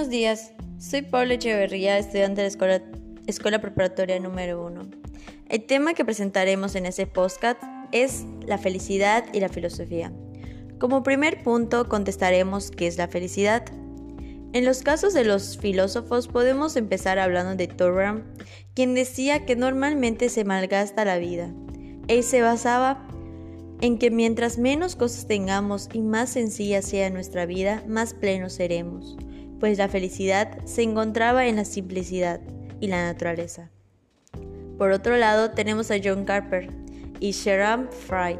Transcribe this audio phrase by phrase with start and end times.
[0.00, 0.52] buenos días.
[0.78, 2.80] Soy Paula Echeverría, estudiante de la
[3.26, 4.80] escuela, Preparatoria número 1.
[5.50, 10.10] El tema que presentaremos en ese podcast es la felicidad y la filosofía.
[10.78, 13.62] Como primer punto contestaremos qué es la felicidad.
[14.54, 18.22] En los casos de los filósofos podemos empezar hablando de Thoreau,
[18.72, 21.52] quien decía que normalmente se malgasta la vida.
[22.08, 23.06] Él se basaba
[23.80, 29.16] en que mientras menos cosas tengamos y más sencilla sea nuestra vida, más plenos seremos
[29.60, 32.40] pues la felicidad se encontraba en la simplicidad
[32.80, 33.70] y la naturaleza.
[34.78, 36.70] Por otro lado, tenemos a John Carper
[37.20, 38.38] y Sharon Fry,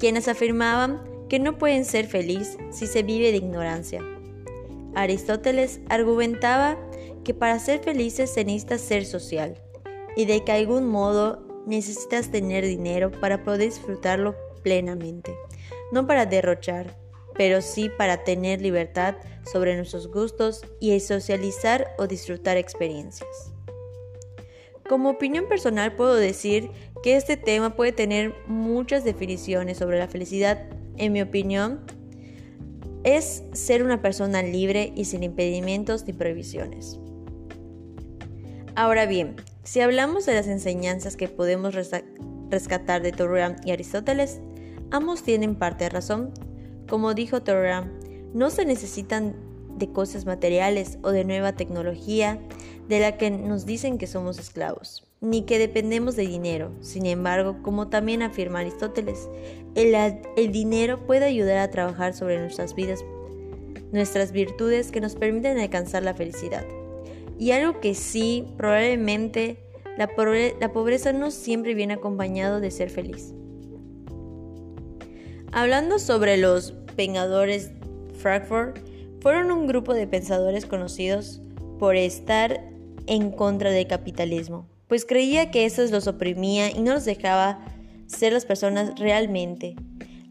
[0.00, 4.02] quienes afirmaban que no pueden ser felices si se vive de ignorancia.
[4.96, 6.76] Aristóteles argumentaba
[7.22, 9.54] que para ser felices se necesita ser social
[10.16, 15.34] y de que algún modo necesitas tener dinero para poder disfrutarlo plenamente,
[15.92, 16.96] no para derrochar,
[17.34, 23.52] pero sí para tener libertad sobre nuestros gustos y socializar o disfrutar experiencias.
[24.88, 26.70] Como opinión personal puedo decir
[27.02, 30.66] que este tema puede tener muchas definiciones sobre la felicidad.
[30.96, 31.80] En mi opinión,
[33.04, 36.98] es ser una persona libre y sin impedimentos ni prohibiciones.
[38.74, 39.36] Ahora bien,
[39.68, 41.74] si hablamos de las enseñanzas que podemos
[42.48, 44.40] rescatar de Thoreau y Aristóteles,
[44.90, 46.32] ambos tienen parte de razón,
[46.88, 47.84] como dijo Thoreau,
[48.32, 49.36] no se necesitan
[49.76, 52.40] de cosas materiales o de nueva tecnología
[52.88, 56.72] de la que nos dicen que somos esclavos, ni que dependemos de dinero.
[56.80, 59.28] Sin embargo, como también afirma Aristóteles,
[59.74, 63.04] el, el dinero puede ayudar a trabajar sobre nuestras vidas,
[63.92, 66.64] nuestras virtudes que nos permiten alcanzar la felicidad.
[67.38, 69.58] Y algo que sí, probablemente,
[69.96, 70.08] la,
[70.72, 73.32] pobreza no siempre viene acompañado de ser feliz.
[75.52, 77.70] Hablando sobre los Vengadores
[78.14, 78.78] Frankfurt,
[79.20, 81.40] fueron un grupo de pensadores conocidos
[81.78, 82.60] por estar
[83.06, 87.64] en contra del capitalismo, pues creía que eso los oprimía y no los dejaba
[88.06, 89.76] ser las personas realmente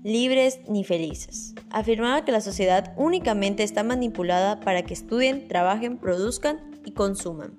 [0.03, 1.53] libres ni felices.
[1.69, 7.57] Afirmaba que la sociedad únicamente está manipulada para que estudien, trabajen, produzcan y consuman,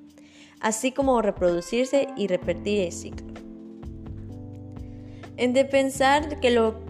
[0.59, 3.27] así como reproducirse y repetir el ciclo.
[5.37, 6.81] En de pensar que lo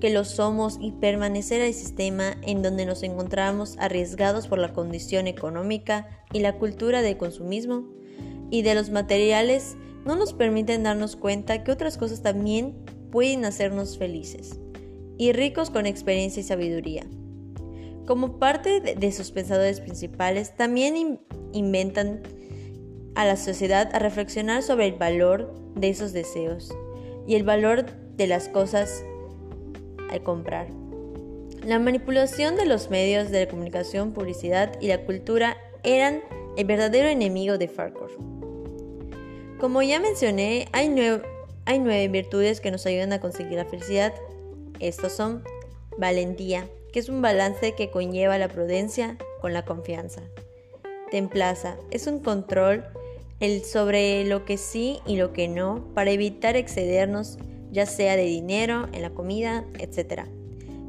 [0.00, 5.28] que lo somos y permanecer al sistema en donde nos encontramos arriesgados por la condición
[5.28, 7.84] económica y la cultura de consumismo
[8.50, 12.74] y de los materiales no nos permiten darnos cuenta que otras cosas también
[13.12, 14.58] pueden hacernos felices
[15.18, 17.06] y ricos con experiencia y sabiduría.
[18.06, 21.20] Como parte de, sus pensadores principales, también
[21.52, 22.22] inventan
[23.14, 26.74] a la sociedad a reflexionar sobre el valor de esos deseos
[27.26, 27.86] y el valor
[28.16, 29.04] de las cosas
[30.10, 30.66] al comprar.
[31.64, 36.22] La manipulación de los medios de comunicación, publicidad y la cultura eran
[36.56, 38.10] el verdadero enemigo de Farquhar.
[39.60, 40.88] Como ya mencioné, hay,
[41.66, 44.12] hay nueve virtudes que nos ayudan a conseguir la felicidad.
[44.80, 45.44] Estos son
[45.98, 50.22] valentía, que es un balance que conlleva la prudencia con la confianza.
[51.10, 52.84] Templaza, es un control
[53.40, 57.38] el sobre lo que sí y lo que no para evitar excedernos
[57.72, 60.26] ya sea de dinero, en la comida, etc.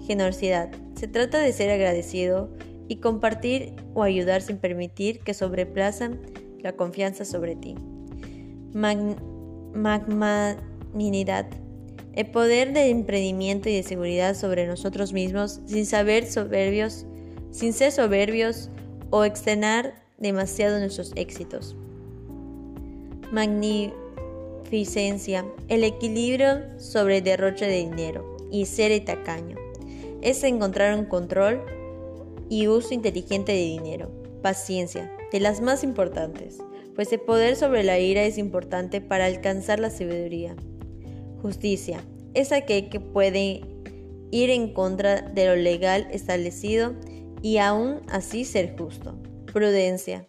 [0.05, 0.69] Generosidad.
[0.95, 2.49] Se trata de ser agradecido
[2.89, 6.19] y compartir o ayudar sin permitir que sobreplazan
[6.59, 7.75] la confianza sobre ti.
[9.73, 11.47] magmaninidad.
[12.13, 17.05] El poder de emprendimiento y de seguridad sobre nosotros mismos sin saber soberbios,
[17.51, 18.69] sin ser soberbios
[19.09, 21.75] o extener demasiado nuestros éxitos.
[23.31, 23.91] Magni
[25.67, 29.55] el equilibrio sobre el derroche de dinero y ser tacaño.
[30.21, 31.61] Es encontrar un control
[32.49, 34.09] y uso inteligente de dinero.
[34.41, 36.57] Paciencia, de las más importantes,
[36.95, 40.55] pues el poder sobre la ira es importante para alcanzar la sabiduría.
[41.43, 42.01] Justicia,
[42.33, 43.61] es aquel que puede
[44.31, 46.95] ir en contra de lo legal establecido
[47.41, 49.21] y aún así ser justo.
[49.51, 50.25] Prudencia,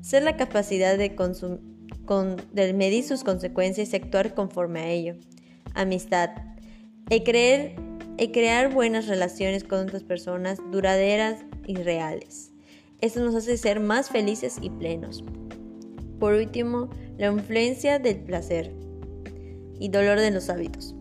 [0.00, 1.14] ser la capacidad de
[2.52, 5.14] de medir sus consecuencias y actuar conforme a ello.
[5.74, 6.30] Amistad.
[7.08, 7.22] El,
[8.18, 12.50] el crear buenas relaciones con otras personas duraderas y reales.
[13.00, 15.22] Esto nos hace ser más felices y plenos.
[16.18, 18.87] Por último, la influencia del placer
[19.78, 20.94] y dolor de los hábitos.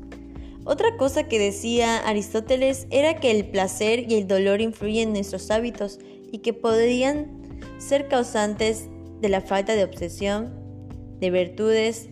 [0.66, 5.50] Otra cosa que decía Aristóteles era que el placer y el dolor influyen en nuestros
[5.50, 6.00] hábitos
[6.32, 7.28] y que podrían
[7.78, 8.90] ser causantes
[9.22, 10.54] de la falta de obsesión,
[11.20, 12.10] de virtudes,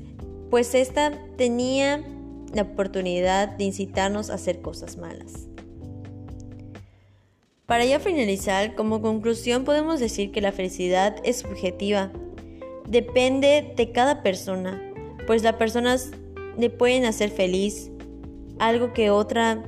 [0.49, 2.03] pues ésta tenía
[2.53, 5.47] la oportunidad de incitarnos a hacer cosas malas.
[7.65, 12.11] Para ya finalizar, como conclusión podemos decir que la felicidad es subjetiva.
[12.87, 14.81] Depende de cada persona,
[15.25, 16.11] pues las personas
[16.57, 17.91] le pueden hacer feliz,
[18.59, 19.63] algo que otra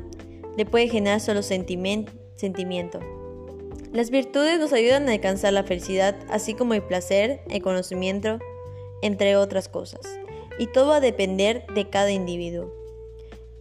[0.55, 2.99] le puede generar solo sentimiento.
[3.93, 8.39] Las virtudes nos ayudan a alcanzar la felicidad, así como el placer, el conocimiento,
[9.01, 10.01] entre otras cosas.
[10.59, 12.73] Y todo va a depender de cada individuo.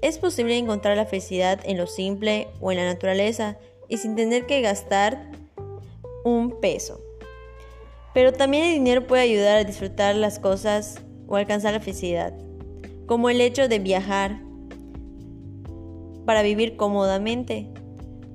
[0.02, 3.58] Es posible encontrar la felicidad en lo simple o en la naturaleza
[3.88, 5.30] y sin tener que gastar
[6.24, 7.00] un peso.
[8.12, 12.34] Pero también el dinero puede ayudar a disfrutar las cosas o alcanzar la felicidad,
[13.06, 14.40] como el hecho de viajar
[16.24, 17.68] para vivir cómodamente.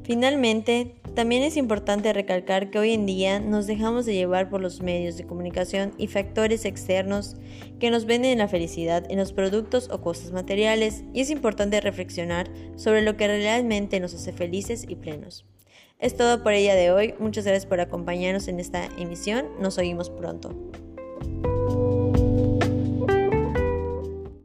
[0.03, 4.81] Finalmente, también es importante recalcar que hoy en día nos dejamos de llevar por los
[4.81, 7.35] medios de comunicación y factores externos
[7.79, 12.49] que nos venden la felicidad en los productos o cosas materiales y es importante reflexionar
[12.77, 15.45] sobre lo que realmente nos hace felices y plenos.
[15.99, 19.77] Es todo por el día de hoy, muchas gracias por acompañarnos en esta emisión, nos
[19.77, 20.55] oímos pronto.